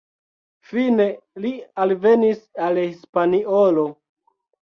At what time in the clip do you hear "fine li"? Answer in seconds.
0.69-1.51